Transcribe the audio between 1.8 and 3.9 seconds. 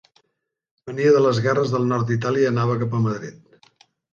nord d'Itàlia i anava cap a Madrid.